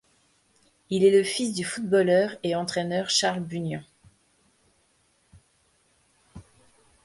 Il 0.89 1.03
est 1.03 1.11
le 1.15 1.21
fils 1.23 1.53
du 1.53 1.63
footballeur 1.63 2.35
et 2.41 2.55
entraîneur 2.55 3.11
Charles 3.11 3.41
Bunyan. 3.43 3.83